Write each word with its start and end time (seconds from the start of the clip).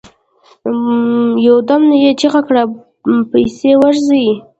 يودم 1.47 1.83
يې 2.03 2.09
چيغه 2.19 2.41
کړه! 2.47 2.63
پسې 3.29 3.71
ورځو. 3.81 4.23